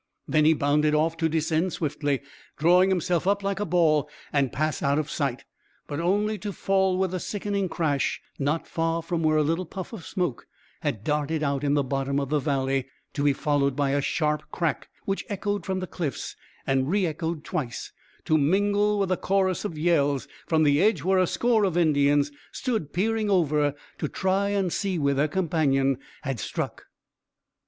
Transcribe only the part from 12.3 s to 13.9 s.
valley, to be followed